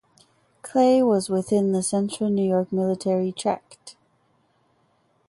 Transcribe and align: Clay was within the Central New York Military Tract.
Clay 0.63 1.03
was 1.03 1.29
within 1.29 1.73
the 1.73 1.83
Central 1.83 2.31
New 2.31 2.41
York 2.49 2.71
Military 2.71 3.31
Tract. 3.31 3.95